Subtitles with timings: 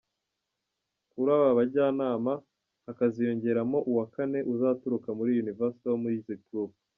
[1.11, 2.31] Kuri aba bajyanama
[2.85, 6.73] hakaziyongeramo uwa kane uzaturuka muri Universal Music Group.